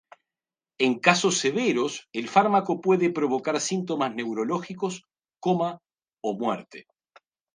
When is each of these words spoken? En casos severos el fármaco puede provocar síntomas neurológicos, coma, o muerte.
En 0.79 0.97
casos 0.97 1.37
severos 1.37 2.07
el 2.11 2.27
fármaco 2.27 2.81
puede 2.81 3.11
provocar 3.11 3.61
síntomas 3.61 4.15
neurológicos, 4.15 5.03
coma, 5.39 5.77
o 6.23 6.33
muerte. 6.35 6.87